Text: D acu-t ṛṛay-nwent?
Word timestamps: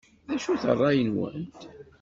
D 0.27 0.29
acu-t 0.35 0.63
ṛṛay-nwent? 0.73 1.59